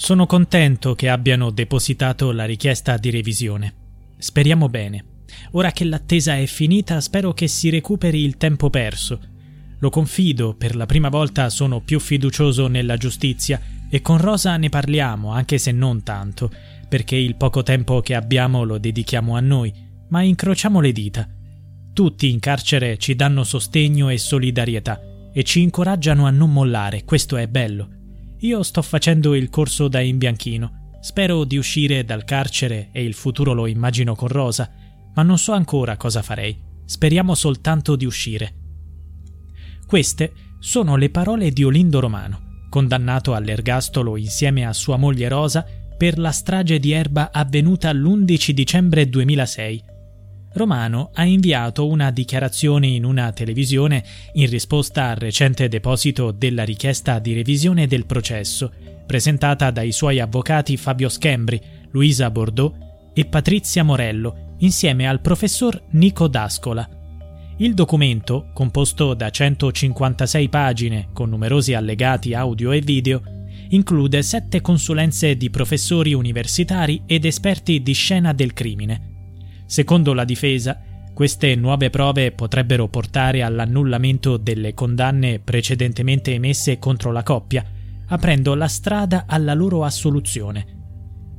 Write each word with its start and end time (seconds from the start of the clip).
Sono 0.00 0.26
contento 0.26 0.94
che 0.94 1.08
abbiano 1.08 1.50
depositato 1.50 2.30
la 2.30 2.44
richiesta 2.44 2.96
di 2.98 3.10
revisione. 3.10 3.74
Speriamo 4.16 4.68
bene. 4.68 5.24
Ora 5.50 5.72
che 5.72 5.84
l'attesa 5.84 6.36
è 6.36 6.46
finita, 6.46 7.00
spero 7.00 7.34
che 7.34 7.48
si 7.48 7.68
recuperi 7.68 8.22
il 8.22 8.36
tempo 8.36 8.70
perso. 8.70 9.20
Lo 9.80 9.90
confido, 9.90 10.54
per 10.54 10.76
la 10.76 10.86
prima 10.86 11.08
volta 11.08 11.50
sono 11.50 11.80
più 11.80 11.98
fiducioso 11.98 12.68
nella 12.68 12.96
giustizia 12.96 13.60
e 13.90 14.00
con 14.00 14.18
Rosa 14.18 14.56
ne 14.56 14.68
parliamo, 14.68 15.32
anche 15.32 15.58
se 15.58 15.72
non 15.72 16.04
tanto, 16.04 16.48
perché 16.88 17.16
il 17.16 17.34
poco 17.34 17.64
tempo 17.64 18.00
che 18.00 18.14
abbiamo 18.14 18.62
lo 18.62 18.78
dedichiamo 18.78 19.34
a 19.34 19.40
noi, 19.40 19.74
ma 20.10 20.22
incrociamo 20.22 20.78
le 20.78 20.92
dita. 20.92 21.28
Tutti 21.92 22.30
in 22.30 22.38
carcere 22.38 22.98
ci 22.98 23.16
danno 23.16 23.42
sostegno 23.42 24.10
e 24.10 24.18
solidarietà 24.18 25.00
e 25.32 25.42
ci 25.42 25.60
incoraggiano 25.60 26.24
a 26.24 26.30
non 26.30 26.52
mollare, 26.52 27.02
questo 27.02 27.36
è 27.36 27.48
bello. 27.48 27.97
Io 28.40 28.62
sto 28.62 28.82
facendo 28.82 29.34
il 29.34 29.50
corso 29.50 29.88
da 29.88 30.00
imbianchino. 30.00 30.98
Spero 31.00 31.44
di 31.44 31.56
uscire 31.56 32.04
dal 32.04 32.24
carcere 32.24 32.90
e 32.92 33.02
il 33.02 33.14
futuro 33.14 33.52
lo 33.52 33.66
immagino 33.66 34.14
con 34.14 34.28
Rosa, 34.28 34.70
ma 35.14 35.22
non 35.22 35.38
so 35.38 35.52
ancora 35.52 35.96
cosa 35.96 36.22
farei. 36.22 36.56
Speriamo 36.84 37.34
soltanto 37.34 37.96
di 37.96 38.04
uscire. 38.04 38.54
Queste 39.86 40.32
sono 40.60 40.96
le 40.96 41.10
parole 41.10 41.50
di 41.50 41.64
Olindo 41.64 41.98
Romano, 41.98 42.66
condannato 42.68 43.34
all'ergastolo 43.34 44.16
insieme 44.16 44.66
a 44.66 44.72
sua 44.72 44.96
moglie 44.96 45.28
Rosa 45.28 45.66
per 45.96 46.18
la 46.18 46.30
strage 46.30 46.78
di 46.78 46.92
Erba 46.92 47.30
avvenuta 47.32 47.92
l'11 47.92 48.50
dicembre 48.50 49.08
2006 49.08 49.96
Romano 50.58 51.10
ha 51.14 51.24
inviato 51.24 51.86
una 51.86 52.10
dichiarazione 52.10 52.88
in 52.88 53.04
una 53.04 53.32
televisione 53.32 54.04
in 54.32 54.50
risposta 54.50 55.10
al 55.10 55.16
recente 55.16 55.68
deposito 55.68 56.32
della 56.32 56.64
richiesta 56.64 57.18
di 57.18 57.32
revisione 57.32 57.86
del 57.86 58.04
processo, 58.04 58.70
presentata 59.06 59.70
dai 59.70 59.92
suoi 59.92 60.20
avvocati 60.20 60.76
Fabio 60.76 61.08
Schembri, 61.08 61.58
Luisa 61.92 62.30
Bordeaux 62.30 62.74
e 63.14 63.24
Patrizia 63.24 63.82
Morello, 63.84 64.56
insieme 64.58 65.08
al 65.08 65.20
professor 65.20 65.80
Nico 65.92 66.28
D'Ascola. 66.28 66.86
Il 67.58 67.74
documento, 67.74 68.50
composto 68.52 69.14
da 69.14 69.30
156 69.30 70.48
pagine 70.48 71.08
con 71.12 71.30
numerosi 71.30 71.72
allegati 71.72 72.34
audio 72.34 72.72
e 72.72 72.80
video, 72.80 73.22
include 73.70 74.22
sette 74.22 74.60
consulenze 74.60 75.36
di 75.36 75.50
professori 75.50 76.12
universitari 76.14 77.02
ed 77.06 77.24
esperti 77.24 77.82
di 77.82 77.92
scena 77.92 78.32
del 78.32 78.52
crimine 78.52 79.07
Secondo 79.68 80.14
la 80.14 80.24
difesa, 80.24 80.80
queste 81.12 81.54
nuove 81.54 81.90
prove 81.90 82.32
potrebbero 82.32 82.88
portare 82.88 83.42
all'annullamento 83.42 84.38
delle 84.38 84.72
condanne 84.72 85.40
precedentemente 85.40 86.32
emesse 86.32 86.78
contro 86.78 87.12
la 87.12 87.22
coppia, 87.22 87.62
aprendo 88.06 88.54
la 88.54 88.66
strada 88.66 89.24
alla 89.26 89.52
loro 89.52 89.84
assoluzione. 89.84 90.64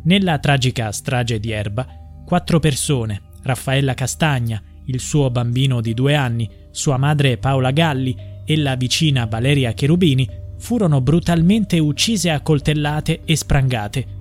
Nella 0.04 0.38
tragica 0.38 0.92
strage 0.92 1.40
di 1.40 1.50
Erba, 1.50 1.88
quattro 2.24 2.60
persone, 2.60 3.20
Raffaella 3.42 3.96
Castagna, 3.96 4.62
il 4.86 5.00
suo 5.00 5.32
bambino 5.32 5.82
di 5.82 5.96
due 5.96 6.14
anni, 6.14 6.48
sua 6.70 6.98
madre 6.98 7.38
Paola 7.38 7.72
Galli 7.72 8.16
e 8.46 8.58
la 8.58 8.76
vicina 8.76 9.26
Valeria 9.26 9.74
Cherubini, 9.74 10.30
furono 10.60 11.02
brutalmente 11.02 11.80
uccise 11.80 12.30
a 12.30 12.42
coltellate 12.42 13.22
e 13.26 13.36
sprangate 13.36 14.18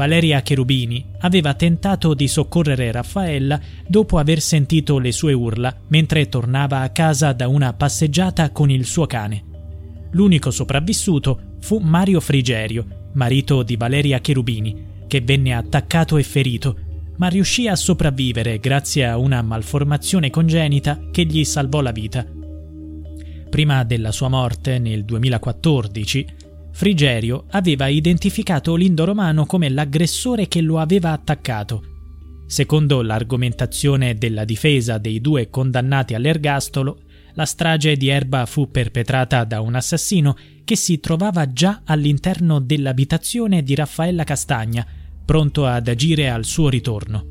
Valeria 0.00 0.40
Cherubini 0.40 1.04
aveva 1.18 1.52
tentato 1.52 2.14
di 2.14 2.26
soccorrere 2.26 2.90
Raffaella 2.90 3.60
dopo 3.86 4.16
aver 4.16 4.40
sentito 4.40 4.98
le 4.98 5.12
sue 5.12 5.34
urla 5.34 5.76
mentre 5.88 6.26
tornava 6.30 6.80
a 6.80 6.88
casa 6.88 7.34
da 7.34 7.48
una 7.48 7.74
passeggiata 7.74 8.50
con 8.50 8.70
il 8.70 8.86
suo 8.86 9.04
cane. 9.04 9.44
L'unico 10.12 10.50
sopravvissuto 10.50 11.56
fu 11.60 11.80
Mario 11.80 12.20
Frigerio, 12.20 13.10
marito 13.12 13.62
di 13.62 13.76
Valeria 13.76 14.20
Cherubini, 14.20 15.04
che 15.06 15.20
venne 15.20 15.52
attaccato 15.52 16.16
e 16.16 16.22
ferito, 16.22 16.78
ma 17.18 17.28
riuscì 17.28 17.68
a 17.68 17.76
sopravvivere 17.76 18.58
grazie 18.58 19.06
a 19.06 19.18
una 19.18 19.42
malformazione 19.42 20.30
congenita 20.30 20.98
che 21.10 21.26
gli 21.26 21.44
salvò 21.44 21.82
la 21.82 21.92
vita. 21.92 22.24
Prima 23.50 23.84
della 23.84 24.12
sua 24.12 24.28
morte, 24.28 24.78
nel 24.78 25.04
2014, 25.04 26.26
Frigerio 26.80 27.44
aveva 27.50 27.88
identificato 27.88 28.74
Lindo 28.74 29.04
Romano 29.04 29.44
come 29.44 29.68
l'aggressore 29.68 30.48
che 30.48 30.62
lo 30.62 30.78
aveva 30.78 31.12
attaccato. 31.12 31.82
Secondo 32.46 33.02
l'argomentazione 33.02 34.14
della 34.14 34.46
difesa 34.46 34.96
dei 34.96 35.20
due 35.20 35.50
condannati 35.50 36.14
all'ergastolo, 36.14 37.02
la 37.34 37.44
strage 37.44 37.98
di 37.98 38.08
Erba 38.08 38.46
fu 38.46 38.70
perpetrata 38.70 39.44
da 39.44 39.60
un 39.60 39.74
assassino 39.74 40.34
che 40.64 40.74
si 40.74 41.00
trovava 41.00 41.52
già 41.52 41.82
all'interno 41.84 42.60
dell'abitazione 42.60 43.62
di 43.62 43.74
Raffaella 43.74 44.24
Castagna, 44.24 44.86
pronto 45.22 45.66
ad 45.66 45.86
agire 45.86 46.30
al 46.30 46.46
suo 46.46 46.70
ritorno. 46.70 47.26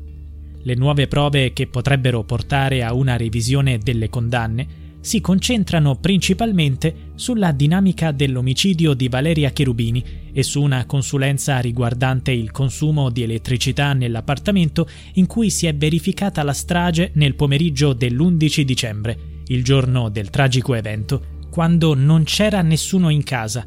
Le 0.62 0.74
nuove 0.76 1.08
prove 1.08 1.52
che 1.52 1.66
potrebbero 1.66 2.22
portare 2.22 2.84
a 2.84 2.94
una 2.94 3.16
revisione 3.16 3.78
delle 3.78 4.08
condanne 4.08 4.89
si 5.00 5.20
concentrano 5.20 5.96
principalmente 5.96 7.12
sulla 7.14 7.52
dinamica 7.52 8.12
dell'omicidio 8.12 8.94
di 8.94 9.08
Valeria 9.08 9.50
Cherubini 9.50 10.04
e 10.32 10.42
su 10.42 10.60
una 10.60 10.84
consulenza 10.86 11.58
riguardante 11.58 12.32
il 12.32 12.50
consumo 12.50 13.10
di 13.10 13.22
elettricità 13.22 13.92
nell'appartamento 13.92 14.88
in 15.14 15.26
cui 15.26 15.50
si 15.50 15.66
è 15.66 15.74
verificata 15.74 16.42
la 16.42 16.52
strage 16.52 17.12
nel 17.14 17.34
pomeriggio 17.34 17.92
dell'11 17.92 18.60
dicembre, 18.62 19.18
il 19.46 19.64
giorno 19.64 20.08
del 20.08 20.30
tragico 20.30 20.74
evento, 20.74 21.38
quando 21.50 21.94
non 21.94 22.24
c'era 22.24 22.62
nessuno 22.62 23.08
in 23.08 23.24
casa. 23.24 23.64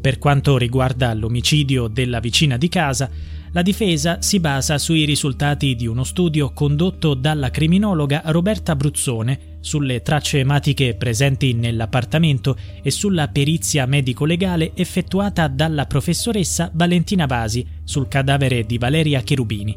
Per 0.00 0.18
quanto 0.18 0.56
riguarda 0.56 1.12
l'omicidio 1.12 1.86
della 1.86 2.20
vicina 2.20 2.56
di 2.56 2.68
casa, 2.68 3.10
la 3.52 3.60
difesa 3.60 4.22
si 4.22 4.40
basa 4.40 4.78
sui 4.78 5.04
risultati 5.04 5.74
di 5.74 5.86
uno 5.86 6.04
studio 6.04 6.52
condotto 6.54 7.12
dalla 7.12 7.50
criminologa 7.50 8.22
Roberta 8.26 8.74
Bruzzone 8.74 9.58
sulle 9.60 10.00
tracce 10.00 10.38
ematiche 10.38 10.94
presenti 10.94 11.52
nell'appartamento 11.52 12.56
e 12.80 12.90
sulla 12.90 13.28
perizia 13.28 13.84
medico-legale 13.84 14.70
effettuata 14.74 15.48
dalla 15.48 15.84
professoressa 15.84 16.70
Valentina 16.72 17.26
Vasi 17.26 17.66
sul 17.84 18.08
cadavere 18.08 18.64
di 18.64 18.78
Valeria 18.78 19.20
Cherubini. 19.20 19.76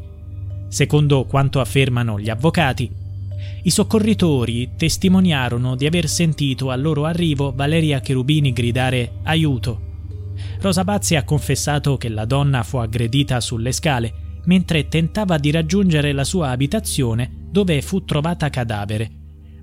Secondo 0.68 1.24
quanto 1.24 1.60
affermano 1.60 2.18
gli 2.18 2.30
avvocati, 2.30 2.90
i 3.64 3.70
soccorritori 3.70 4.70
testimoniarono 4.76 5.76
di 5.76 5.84
aver 5.84 6.08
sentito 6.08 6.70
al 6.70 6.80
loro 6.80 7.04
arrivo 7.04 7.52
Valeria 7.54 8.00
Cherubini 8.00 8.52
gridare 8.52 9.16
aiuto 9.24 9.92
Rosa 10.60 10.84
Pazzi 10.84 11.16
ha 11.16 11.24
confessato 11.24 11.96
che 11.96 12.08
la 12.08 12.24
donna 12.24 12.62
fu 12.62 12.78
aggredita 12.78 13.40
sulle 13.40 13.72
scale 13.72 14.40
mentre 14.46 14.88
tentava 14.88 15.38
di 15.38 15.50
raggiungere 15.50 16.12
la 16.12 16.24
sua 16.24 16.50
abitazione 16.50 17.48
dove 17.50 17.80
fu 17.82 18.04
trovata 18.04 18.50
cadavere. 18.50 19.10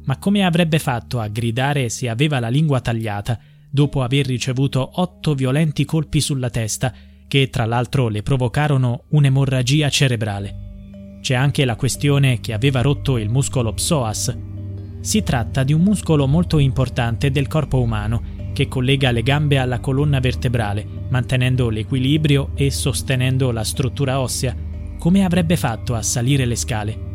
Ma 0.06 0.18
come 0.18 0.44
avrebbe 0.44 0.80
fatto 0.80 1.20
a 1.20 1.28
gridare 1.28 1.90
se 1.90 2.10
aveva 2.10 2.40
la 2.40 2.50
lingua 2.50 2.80
tagliata 2.80 3.40
dopo 3.70 4.02
aver 4.02 4.26
ricevuto 4.26 5.00
otto 5.00 5.34
violenti 5.36 5.86
colpi 5.86 6.20
sulla 6.20 6.50
testa 6.50 6.94
che 7.28 7.50
tra 7.50 7.66
l'altro 7.66 8.08
le 8.10 8.24
provocarono 8.24 9.04
un'emorragia 9.10 9.90
cerebrale? 9.90 11.20
C'è 11.22 11.36
anche 11.36 11.66
la 11.66 11.76
questione 11.76 12.40
che 12.40 12.52
aveva 12.52 12.82
rotto 12.82 13.18
il 13.18 13.30
muscolo 13.30 13.74
psoas. 13.74 14.36
Si 15.02 15.24
tratta 15.24 15.64
di 15.64 15.72
un 15.72 15.82
muscolo 15.82 16.28
molto 16.28 16.58
importante 16.58 17.30
del 17.32 17.48
corpo 17.48 17.80
umano 17.80 18.31
che 18.54 18.68
collega 18.68 19.12
le 19.12 19.24
gambe 19.24 19.58
alla 19.58 19.80
colonna 19.80 20.20
vertebrale, 20.20 20.86
mantenendo 21.10 21.70
l'equilibrio 21.70 22.52
e 22.56 22.72
sostenendo 22.72 23.52
la 23.52 23.64
struttura 23.64 24.20
ossea, 24.20 24.56
come 24.98 25.24
avrebbe 25.24 25.58
fatto 25.58 25.96
a 25.96 26.02
salire 26.02 26.46
le 26.46 26.56
scale. 26.56 27.10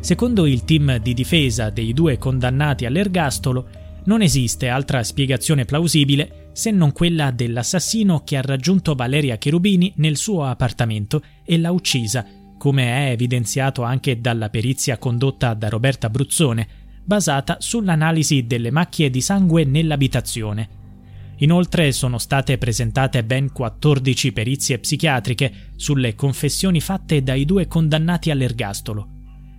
Secondo 0.00 0.46
il 0.46 0.64
team 0.64 0.98
di 0.98 1.14
difesa 1.14 1.70
dei 1.70 1.92
due 1.92 2.16
condannati 2.16 2.86
all'ergastolo, 2.86 3.68
non 4.04 4.22
esiste 4.22 4.68
altra 4.68 5.02
spiegazione 5.02 5.64
plausibile 5.64 6.50
se 6.52 6.70
non 6.70 6.92
quella 6.92 7.32
dell'assassino 7.32 8.22
che 8.24 8.36
ha 8.36 8.40
raggiunto 8.40 8.94
Valeria 8.94 9.36
Cherubini 9.36 9.92
nel 9.96 10.16
suo 10.16 10.44
appartamento 10.44 11.22
e 11.44 11.58
l'ha 11.58 11.72
uccisa, 11.72 12.24
come 12.56 12.84
è 12.84 13.10
evidenziato 13.10 13.82
anche 13.82 14.20
dalla 14.20 14.48
perizia 14.48 14.96
condotta 14.96 15.52
da 15.54 15.68
Roberta 15.68 16.08
Bruzzone, 16.08 16.68
basata 17.06 17.58
sull'analisi 17.60 18.46
delle 18.46 18.70
macchie 18.70 19.08
di 19.08 19.20
sangue 19.20 19.64
nell'abitazione. 19.64 20.68
Inoltre 21.38 21.92
sono 21.92 22.18
state 22.18 22.58
presentate 22.58 23.22
ben 23.22 23.52
14 23.52 24.32
perizie 24.32 24.78
psichiatriche 24.78 25.52
sulle 25.76 26.14
confessioni 26.14 26.80
fatte 26.80 27.22
dai 27.22 27.44
due 27.44 27.68
condannati 27.68 28.30
all'ergastolo. 28.30 29.08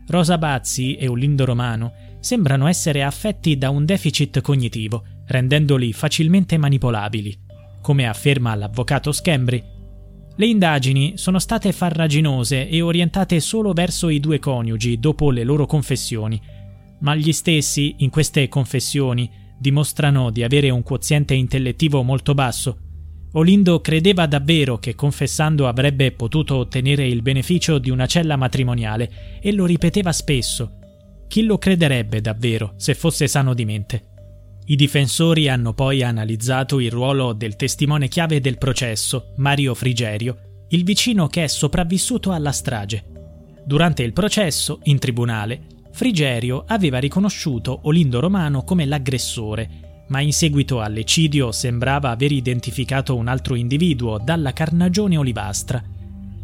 Rosa 0.08 0.38
Bazzi 0.38 0.96
e 0.96 1.08
Ulindo 1.08 1.46
Romano 1.46 1.94
sembrano 2.20 2.68
essere 2.68 3.04
affetti 3.04 3.58
da 3.58 3.70
un 3.70 3.86
deficit 3.86 4.42
cognitivo, 4.42 5.04
rendendoli 5.28 5.94
facilmente 5.94 6.58
manipolabili. 6.58 7.38
Come 7.82 8.08
afferma 8.08 8.56
l'avvocato 8.56 9.12
Schembri, 9.12 9.64
le 10.40 10.46
indagini 10.46 11.18
sono 11.18 11.40
state 11.40 11.72
farraginose 11.72 12.70
e 12.70 12.82
orientate 12.82 13.40
solo 13.40 13.74
verso 13.74 14.10
i 14.10 14.20
due 14.20 14.40
coniugi 14.40 15.00
dopo 15.00 15.32
le 15.32 15.44
loro 15.44 15.66
confessioni, 15.66 16.40
ma 17.00 17.16
gli 17.16 17.32
stessi, 17.32 17.96
in 18.00 18.10
queste 18.10 18.48
confessioni, 18.48 19.30
dimostrano 19.60 20.30
di 20.30 20.44
avere 20.44 20.70
un 20.70 20.84
quoziente 20.84 21.34
intellettivo 21.34 22.04
molto 22.04 22.34
basso. 22.34 22.80
Olindo 23.34 23.82
credeva 23.82 24.26
davvero 24.26 24.78
che 24.78 24.96
confessando 24.96 25.68
avrebbe 25.68 26.12
potuto 26.12 26.56
ottenere 26.56 27.08
il 27.08 27.22
beneficio 27.22 27.78
di 27.78 27.90
una 27.90 28.06
cella 28.06 28.36
matrimoniale 28.36 29.40
e 29.42 29.52
lo 29.52 29.66
ripeteva 29.66 30.12
spesso. 30.12 30.80
Chi 31.28 31.44
lo 31.44 31.58
crederebbe 31.58 32.22
davvero 32.22 32.74
se 32.78 32.96
fosse 32.96 33.28
sano 33.28 33.54
di 33.54 33.66
mente? 33.66 34.04
I 34.70 34.76
difensori 34.76 35.48
hanno 35.50 35.74
poi 35.74 36.04
analizzato 36.04 36.80
il 36.80 36.92
ruolo 36.92 37.34
del 37.34 37.56
testimone 37.56 38.08
chiave 38.08 38.40
del 38.40 38.58
processo, 38.58 39.34
Mario 39.38 39.74
Frigerio, 39.74 40.66
il 40.70 40.84
vicino 40.84 41.28
che 41.28 41.44
è 41.44 41.48
sopravvissuto 41.48 42.32
alla 42.32 42.52
strage. 42.52 43.06
Durante 43.66 44.04
il 44.04 44.14
processo, 44.14 44.80
in 44.84 45.00
tribunale, 45.00 45.68
Frigerio 45.98 46.64
aveva 46.68 47.00
riconosciuto 47.00 47.80
Olindo 47.86 48.20
Romano 48.20 48.64
come 48.64 48.86
l'aggressore 48.86 50.06
ma 50.10 50.22
in 50.22 50.32
seguito 50.32 50.80
all'eccidio 50.80 51.52
sembrava 51.52 52.12
aver 52.12 52.32
identificato 52.32 53.16
un 53.16 53.28
altro 53.28 53.56
individuo 53.56 54.20
dalla 54.20 54.54
carnagione 54.54 55.18
olivastra. 55.18 55.84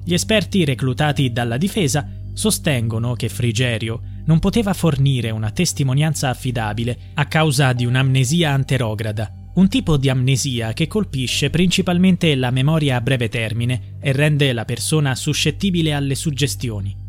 Gli 0.04 0.14
esperti 0.14 0.66
reclutati 0.66 1.32
dalla 1.32 1.58
difesa 1.58 2.10
sostengono 2.34 3.14
che 3.14 3.30
Frigerio 3.30 4.02
non 4.26 4.40
poteva 4.40 4.74
fornire 4.74 5.30
una 5.30 5.52
testimonianza 5.52 6.30
affidabile 6.30 7.12
a 7.14 7.28
causa 7.28 7.74
di 7.74 7.86
un'amnesia 7.86 8.50
anterograda, 8.50 9.32
un 9.54 9.68
tipo 9.70 9.98
di 9.98 10.10
amnesia 10.10 10.74
che 10.74 10.88
colpisce 10.88 11.52
principalmente 11.52 12.34
la 12.34 12.50
memoria 12.50 12.96
a 12.96 13.02
breve 13.02 13.30
termine 13.30 13.98
e 14.02 14.14
rende 14.14 14.52
la 14.52 14.66
persona 14.66 15.14
suscettibile 15.14 15.94
alle 15.94 16.16
suggestioni. 16.16 17.03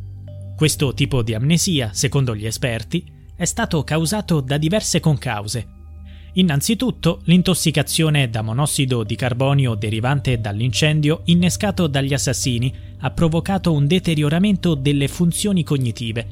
Questo 0.56 0.95
tipo 0.95 1.23
di 1.23 1.35
amnesia, 1.35 1.91
secondo 1.93 2.35
gli 2.35 2.47
esperti, 2.47 3.05
è 3.37 3.45
stato 3.45 3.83
causato 3.83 4.41
da 4.41 4.56
diverse 4.56 5.01
concause, 5.01 5.75
Innanzitutto, 6.37 7.21
l'intossicazione 7.25 8.29
da 8.29 8.43
monossido 8.43 9.05
di 9.05 9.15
carbonio 9.15 9.75
derivante 9.75 10.41
dall'incendio 10.41 11.21
innescato 11.27 11.87
dagli 11.87 12.12
assassini 12.12 12.75
ha 13.01 13.11
provocato 13.12 13.73
un 13.73 13.87
deterioramento 13.87 14.75
delle 14.75 15.06
funzioni 15.06 15.62
cognitive. 15.62 16.27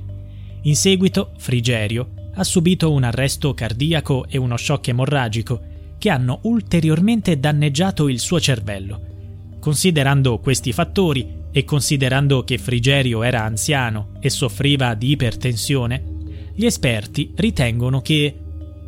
In 0.62 0.74
seguito, 0.74 1.32
Frigerio 1.36 2.14
ha 2.34 2.42
subito 2.42 2.90
un 2.90 3.04
arresto 3.04 3.54
cardiaco 3.54 4.26
e 4.28 4.38
uno 4.38 4.56
shock 4.56 4.88
emorragico 4.88 5.60
che 5.98 6.10
hanno 6.10 6.40
ulteriormente 6.42 7.38
danneggiato 7.38 8.08
il 8.08 8.18
suo 8.18 8.40
cervello. 8.40 9.00
Considerando 9.60 10.40
questi 10.40 10.72
fattori 10.72 11.41
e 11.52 11.64
considerando 11.64 12.42
che 12.44 12.58
Frigerio 12.58 13.22
era 13.22 13.44
anziano 13.44 14.14
e 14.20 14.30
soffriva 14.30 14.94
di 14.94 15.10
ipertensione, 15.10 16.02
gli 16.54 16.64
esperti 16.64 17.32
ritengono 17.36 18.00
che 18.00 18.36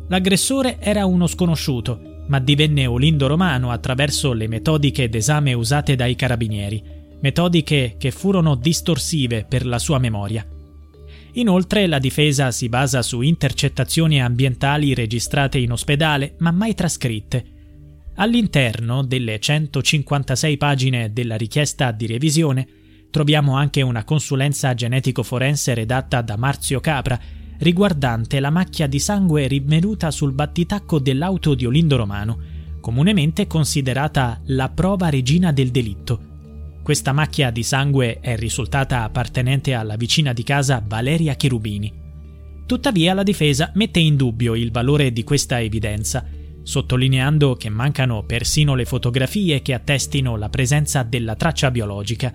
L'aggressore 0.07 0.77
era 0.79 1.05
uno 1.05 1.25
sconosciuto, 1.25 2.23
ma 2.27 2.39
divenne 2.39 2.85
Olindo 2.85 3.25
Romano 3.27 3.71
attraverso 3.71 4.33
le 4.33 4.47
metodiche 4.47 5.09
d'esame 5.09 5.53
usate 5.53 5.95
dai 5.95 6.15
carabinieri, 6.15 6.83
metodiche 7.21 7.95
che 7.97 8.11
furono 8.11 8.55
distorsive 8.55 9.45
per 9.49 9.65
la 9.65 9.79
sua 9.79 9.97
memoria. 9.97 10.45
Inoltre 11.33 11.87
la 11.87 11.97
difesa 11.97 12.51
si 12.51 12.69
basa 12.69 13.01
su 13.01 13.21
intercettazioni 13.21 14.21
ambientali 14.21 14.93
registrate 14.93 15.57
in 15.57 15.71
ospedale 15.71 16.35
ma 16.37 16.51
mai 16.51 16.75
trascritte. 16.75 17.45
All'interno 18.17 19.03
delle 19.03 19.39
156 19.39 20.55
pagine 20.55 21.11
della 21.11 21.35
richiesta 21.35 21.91
di 21.91 22.07
revisione 22.07 22.65
troviamo 23.11 23.57
anche 23.57 23.81
una 23.81 24.05
consulenza 24.05 24.73
genetico-forense 24.73 25.73
redatta 25.73 26.21
da 26.21 26.37
Marzio 26.37 26.79
Capra 26.79 27.19
riguardante 27.57 28.39
la 28.39 28.49
macchia 28.49 28.87
di 28.87 28.99
sangue 28.99 29.47
rinvenuta 29.47 30.11
sul 30.11 30.31
battitacco 30.31 30.99
dell'auto 30.99 31.55
di 31.55 31.65
Olindo 31.65 31.97
Romano, 31.97 32.39
comunemente 32.79 33.47
considerata 33.47 34.39
la 34.45 34.69
prova 34.69 35.09
regina 35.09 35.51
del 35.51 35.71
delitto. 35.71 36.33
Questa 36.83 37.11
macchia 37.11 37.51
di 37.51 37.63
sangue 37.63 38.19
è 38.21 38.37
risultata 38.37 39.03
appartenente 39.03 39.73
alla 39.73 39.95
vicina 39.97 40.31
di 40.31 40.43
casa 40.43 40.81
Valeria 40.85 41.35
Cherubini. 41.35 41.91
Tuttavia 42.65 43.13
la 43.13 43.23
difesa 43.23 43.71
mette 43.73 43.99
in 43.99 44.15
dubbio 44.15 44.55
il 44.55 44.71
valore 44.71 45.11
di 45.11 45.23
questa 45.23 45.59
evidenza, 45.59 46.25
sottolineando 46.65 47.55
che 47.55 47.69
mancano 47.69 48.23
persino 48.23 48.73
le 48.73 48.85
fotografie 48.85 49.61
che 49.61 49.75
attestino 49.75 50.35
la 50.35 50.49
presenza 50.49 51.03
della 51.03 51.35
traccia 51.35 51.69
biologica. 51.69 52.33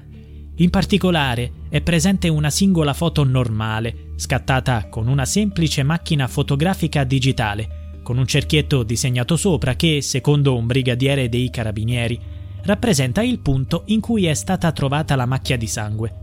In 0.55 0.71
particolare 0.71 1.53
è 1.69 1.81
presente 1.81 2.29
una 2.29 2.49
singola 2.49 2.95
foto 2.95 3.25
normale, 3.25 4.13
scattata 4.15 4.89
con 4.89 5.09
una 5.09 5.25
semplice 5.25 5.83
macchina 5.83 6.29
fotografica 6.29 7.03
digitale, 7.03 7.99
con 8.05 8.19
un 8.19 8.27
cerchietto 8.27 8.85
disegnato 8.85 9.37
sopra 9.37 9.75
che, 9.75 10.01
secondo 10.01 10.57
un 10.57 10.67
brigadiere 10.67 11.29
dei 11.29 11.51
carabinieri, 11.51 12.19
rappresenta 12.63 13.23
il 13.23 13.41
punto 13.41 13.83
in 13.87 14.01
cui 14.01 14.27
è 14.27 14.35
stata 14.35 14.71
trovata 14.71 15.17
la 15.17 15.27
macchia 15.27 15.57
di 15.57 15.67
sangue. 15.67 16.15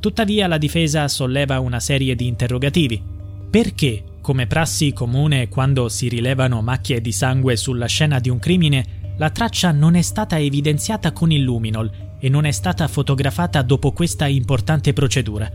Tuttavia 0.00 0.48
la 0.48 0.58
difesa 0.58 1.06
solleva 1.06 1.60
una 1.60 1.78
serie 1.78 2.16
di 2.16 2.26
interrogativi. 2.26 3.00
Perché, 3.48 4.02
come 4.24 4.46
prassi 4.46 4.94
comune 4.94 5.50
quando 5.50 5.90
si 5.90 6.08
rilevano 6.08 6.62
macchie 6.62 7.02
di 7.02 7.12
sangue 7.12 7.56
sulla 7.56 7.84
scena 7.84 8.20
di 8.20 8.30
un 8.30 8.38
crimine, 8.38 9.12
la 9.18 9.28
traccia 9.28 9.70
non 9.70 9.96
è 9.96 10.00
stata 10.00 10.38
evidenziata 10.38 11.12
con 11.12 11.30
il 11.30 11.42
luminol 11.42 12.16
e 12.18 12.30
non 12.30 12.46
è 12.46 12.50
stata 12.50 12.88
fotografata 12.88 13.60
dopo 13.60 13.92
questa 13.92 14.26
importante 14.26 14.94
procedura. 14.94 15.46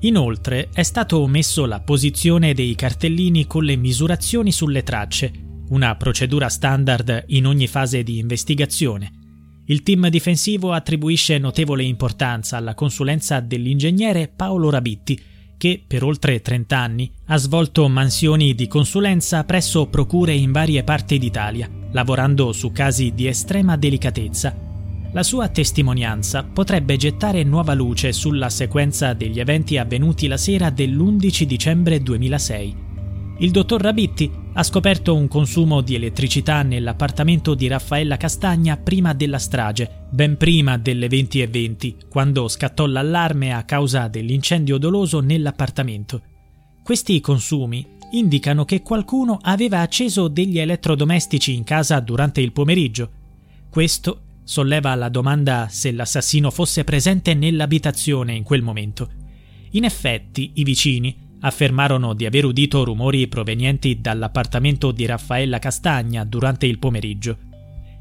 Inoltre 0.00 0.70
è 0.72 0.82
stato 0.82 1.20
omesso 1.20 1.66
la 1.66 1.78
posizione 1.78 2.52
dei 2.52 2.74
cartellini 2.74 3.46
con 3.46 3.62
le 3.62 3.76
misurazioni 3.76 4.50
sulle 4.50 4.82
tracce, 4.82 5.30
una 5.68 5.94
procedura 5.94 6.48
standard 6.48 7.26
in 7.28 7.46
ogni 7.46 7.68
fase 7.68 8.02
di 8.02 8.18
investigazione. 8.18 9.12
Il 9.66 9.84
team 9.84 10.08
difensivo 10.08 10.72
attribuisce 10.72 11.38
notevole 11.38 11.84
importanza 11.84 12.56
alla 12.56 12.74
consulenza 12.74 13.38
dell'ingegnere 13.38 14.26
Paolo 14.26 14.68
Rabitti, 14.68 15.34
che 15.56 15.82
per 15.86 16.04
oltre 16.04 16.40
30 16.40 16.78
anni 16.78 17.10
ha 17.26 17.36
svolto 17.36 17.88
mansioni 17.88 18.54
di 18.54 18.66
consulenza 18.68 19.44
presso 19.44 19.86
procure 19.86 20.32
in 20.34 20.52
varie 20.52 20.82
parti 20.84 21.18
d'Italia, 21.18 21.68
lavorando 21.92 22.52
su 22.52 22.72
casi 22.72 23.12
di 23.14 23.26
estrema 23.26 23.76
delicatezza 23.76 24.66
la 25.16 25.22
sua 25.22 25.48
testimonianza 25.48 26.44
potrebbe 26.44 26.98
gettare 26.98 27.42
nuova 27.42 27.72
luce 27.72 28.12
sulla 28.12 28.50
sequenza 28.50 29.14
degli 29.14 29.40
eventi 29.40 29.78
avvenuti 29.78 30.26
la 30.26 30.36
sera 30.36 30.68
dell'11 30.68 31.44
dicembre 31.44 32.02
2006. 32.02 32.76
Il 33.38 33.50
dottor 33.50 33.80
Rabitti 33.80 34.30
ha 34.58 34.62
scoperto 34.62 35.14
un 35.14 35.28
consumo 35.28 35.82
di 35.82 35.96
elettricità 35.96 36.62
nell'appartamento 36.62 37.54
di 37.54 37.66
Raffaella 37.66 38.16
Castagna 38.16 38.78
prima 38.78 39.12
della 39.12 39.38
strage, 39.38 40.06
ben 40.08 40.38
prima 40.38 40.78
delle 40.78 41.08
20.20, 41.08 42.08
quando 42.08 42.48
scattò 42.48 42.86
l'allarme 42.86 43.52
a 43.52 43.64
causa 43.64 44.08
dell'incendio 44.08 44.78
doloso 44.78 45.20
nell'appartamento. 45.20 46.22
Questi 46.82 47.20
consumi 47.20 47.86
indicano 48.12 48.64
che 48.64 48.80
qualcuno 48.80 49.38
aveva 49.42 49.80
acceso 49.80 50.26
degli 50.28 50.58
elettrodomestici 50.58 51.54
in 51.54 51.62
casa 51.62 52.00
durante 52.00 52.40
il 52.40 52.52
pomeriggio. 52.52 53.10
Questo 53.68 54.22
solleva 54.42 54.94
la 54.94 55.10
domanda 55.10 55.66
se 55.68 55.92
l'assassino 55.92 56.50
fosse 56.50 56.82
presente 56.82 57.34
nell'abitazione 57.34 58.32
in 58.32 58.42
quel 58.42 58.62
momento. 58.62 59.10
In 59.72 59.84
effetti, 59.84 60.52
i 60.54 60.64
vicini 60.64 61.24
affermarono 61.46 62.12
di 62.12 62.26
aver 62.26 62.44
udito 62.44 62.82
rumori 62.82 63.28
provenienti 63.28 64.00
dall'appartamento 64.00 64.90
di 64.90 65.06
Raffaella 65.06 65.60
Castagna 65.60 66.24
durante 66.24 66.66
il 66.66 66.80
pomeriggio. 66.80 67.38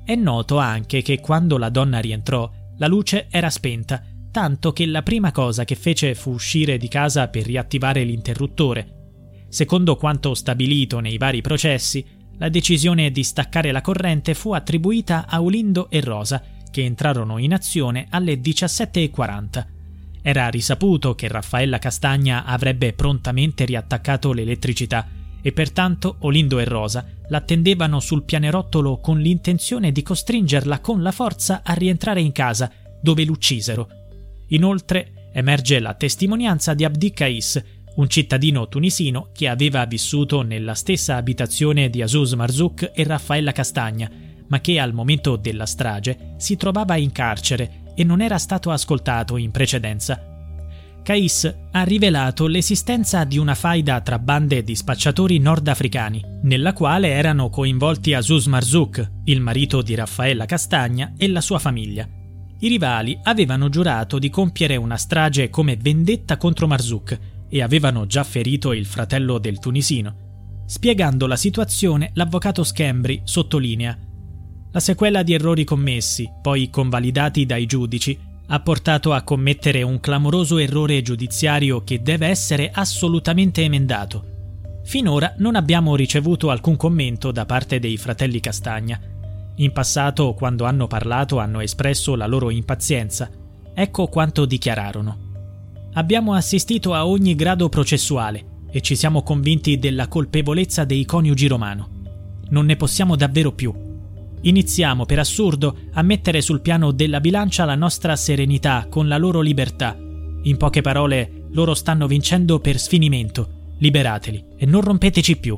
È 0.03 0.15
noto 0.15 0.57
anche 0.57 1.03
che 1.03 1.19
quando 1.19 1.59
la 1.59 1.69
donna 1.69 1.99
rientrò, 1.99 2.49
la 2.77 2.87
luce 2.87 3.27
era 3.29 3.51
spenta, 3.51 4.01
tanto 4.31 4.73
che 4.73 4.87
la 4.87 5.03
prima 5.03 5.31
cosa 5.31 5.63
che 5.63 5.75
fece 5.75 6.15
fu 6.15 6.31
uscire 6.31 6.77
di 6.77 6.87
casa 6.87 7.27
per 7.27 7.45
riattivare 7.45 8.03
l'interruttore. 8.03 9.45
Secondo 9.47 9.95
quanto 9.95 10.33
stabilito 10.33 10.99
nei 10.99 11.17
vari 11.19 11.41
processi, 11.41 12.03
la 12.37 12.49
decisione 12.49 13.11
di 13.11 13.23
staccare 13.23 13.71
la 13.71 13.81
corrente 13.81 14.33
fu 14.33 14.53
attribuita 14.53 15.27
a 15.27 15.41
Olindo 15.41 15.89
e 15.91 16.01
Rosa, 16.01 16.41
che 16.71 16.83
entrarono 16.83 17.37
in 17.37 17.53
azione 17.53 18.07
alle 18.09 18.41
17.40. 18.41 19.74
Era 20.27 20.47
risaputo 20.47 21.13
che 21.13 21.27
Raffaella 21.27 21.77
Castagna 21.77 22.45
avrebbe 22.45 22.93
prontamente 22.93 23.63
riattaccato 23.63 24.33
l'elettricità 24.33 25.07
e 25.39 25.51
pertanto 25.51 26.15
Olindo 26.21 26.57
e 26.57 26.63
Rosa 26.63 27.05
l'attendevano 27.27 27.99
sul 27.99 28.23
pianerottolo 28.23 28.97
con 28.97 29.19
l'intenzione 29.19 29.91
di 29.91 30.01
costringerla 30.01 30.79
con 30.79 31.03
la 31.03 31.11
forza 31.11 31.61
a 31.63 31.73
rientrare 31.73 32.21
in 32.21 32.31
casa, 32.31 32.71
dove 32.99 33.23
l'uccisero. 33.23 33.87
Inoltre 34.47 35.29
emerge 35.31 35.77
la 35.79 35.93
testimonianza 35.93 36.73
di 36.73 36.85
Abdi 36.85 37.11
Kais, 37.11 37.63
un 37.97 38.09
cittadino 38.09 38.67
tunisino 38.67 39.29
che 39.31 39.47
aveva 39.47 39.85
vissuto 39.85 40.41
nella 40.41 40.73
stessa 40.73 41.17
abitazione 41.17 41.91
di 41.91 42.01
Azus 42.01 42.33
Marzouk 42.33 42.93
e 42.95 43.03
Raffaella 43.03 43.51
Castagna, 43.51 44.09
ma 44.47 44.59
che 44.59 44.79
al 44.79 44.91
momento 44.91 45.35
della 45.35 45.67
strage 45.67 46.33
si 46.37 46.55
trovava 46.55 46.95
in 46.95 47.11
carcere 47.11 47.83
e 47.95 48.03
non 48.03 48.21
era 48.21 48.37
stato 48.37 48.69
ascoltato 48.69 49.37
in 49.37 49.51
precedenza. 49.51 50.33
Kais 51.05 51.55
ha 51.71 51.83
rivelato 51.83 52.47
l'esistenza 52.47 53.23
di 53.25 53.37
una 53.37 53.53
faida 53.53 54.01
tra 54.01 54.17
bande 54.17 54.63
di 54.63 54.75
spacciatori 54.75 55.37
nordafricani, 55.37 56.23
nella 56.41 56.73
quale 56.73 57.09
erano 57.09 57.49
coinvolti 57.49 58.15
Azus 58.15 58.47
Marzouk, 58.47 59.11
il 59.25 59.39
marito 59.39 59.83
di 59.83 59.93
Raffaella 59.93 60.45
Castagna, 60.45 61.13
e 61.15 61.27
la 61.27 61.41
sua 61.41 61.59
famiglia. 61.59 62.07
I 62.59 62.67
rivali 62.67 63.19
avevano 63.21 63.69
giurato 63.69 64.17
di 64.17 64.31
compiere 64.31 64.77
una 64.77 64.97
strage 64.97 65.51
come 65.51 65.75
vendetta 65.75 66.37
contro 66.37 66.65
Marzouk 66.65 67.19
e 67.49 67.61
avevano 67.61 68.07
già 68.07 68.23
ferito 68.23 68.73
il 68.73 68.87
fratello 68.87 69.37
del 69.37 69.59
tunisino. 69.59 70.63
Spiegando 70.65 71.27
la 71.27 71.35
situazione, 71.35 72.09
l'avvocato 72.15 72.63
Schembri 72.63 73.21
sottolinea 73.23 73.95
la 74.75 74.81
sequela 74.81 75.23
di 75.23 75.33
errori 75.33 75.63
commessi, 75.63 76.29
poi 76.41 76.69
convalidati 76.69 77.45
dai 77.45 77.65
giudici, 77.65 78.19
ha 78.47 78.59
portato 78.59 79.13
a 79.13 79.21
commettere 79.21 79.83
un 79.83 80.01
clamoroso 80.01 80.57
errore 80.57 81.01
giudiziario 81.01 81.85
che 81.85 82.01
deve 82.01 82.27
essere 82.27 82.71
assolutamente 82.73 83.63
emendato. 83.63 84.81
Finora 84.83 85.33
non 85.37 85.55
abbiamo 85.55 85.95
ricevuto 85.95 86.49
alcun 86.49 86.75
commento 86.75 87.31
da 87.31 87.45
parte 87.45 87.79
dei 87.79 87.95
fratelli 87.95 88.41
Castagna. 88.41 88.99
In 89.55 89.71
passato, 89.71 90.33
quando 90.33 90.65
hanno 90.65 90.87
parlato, 90.87 91.39
hanno 91.39 91.61
espresso 91.61 92.13
la 92.15 92.27
loro 92.27 92.49
impazienza. 92.49 93.29
Ecco 93.73 94.07
quanto 94.07 94.43
dichiararono. 94.43 95.17
Abbiamo 95.93 96.33
assistito 96.33 96.93
a 96.93 97.07
ogni 97.07 97.33
grado 97.33 97.69
processuale 97.69 98.63
e 98.69 98.81
ci 98.81 98.97
siamo 98.97 99.23
convinti 99.23 99.79
della 99.79 100.09
colpevolezza 100.09 100.83
dei 100.83 101.05
coniugi 101.05 101.47
romano. 101.47 101.89
Non 102.49 102.65
ne 102.65 102.75
possiamo 102.75 103.15
davvero 103.15 103.53
più. 103.53 103.84
Iniziamo, 104.45 105.05
per 105.05 105.17
assurdo, 105.17 105.75
a 105.93 106.03
mettere 106.03 106.39
sul 106.39 106.61
piano 106.61 106.91
della 106.91 107.19
bilancia 107.19 107.65
la 107.65 107.73
nostra 107.73 108.15
serenità 108.15 108.85
con 108.89 109.07
la 109.07 109.17
loro 109.17 109.41
libertà. 109.41 109.97
In 110.43 110.57
poche 110.57 110.81
parole, 110.81 111.47
loro 111.51 111.73
stanno 111.73 112.05
vincendo 112.05 112.59
per 112.59 112.77
sfinimento. 112.77 113.73
Liberateli 113.79 114.45
e 114.57 114.65
non 114.67 114.81
rompeteci 114.81 115.37
più. 115.37 115.57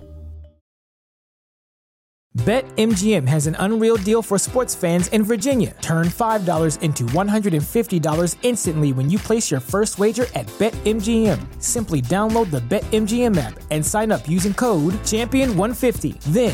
BetMGM 2.46 3.26
has 3.26 3.48
an 3.48 3.56
unreal 3.60 3.98
deal 3.98 4.22
for 4.22 4.40
sports 4.40 4.76
fans 4.76 5.10
in 5.12 5.24
Virginia. 5.24 5.74
Turn 5.82 6.08
$5 6.08 6.82
into 6.82 7.04
$150 7.06 8.36
instantly 8.42 8.94
when 8.94 9.10
you 9.10 9.18
place 9.18 9.50
your 9.50 9.60
first 9.60 9.98
wager 9.98 10.28
at 10.36 10.46
BetMGM. 10.60 11.40
Simply 11.58 12.00
download 12.00 12.52
the 12.52 12.62
BetMGM 12.62 13.36
app 13.38 13.60
and 13.72 13.84
sign 13.84 14.12
up 14.12 14.30
using 14.30 14.54
code 14.54 14.94
Champion150. 15.04 16.20
Then 16.32 16.54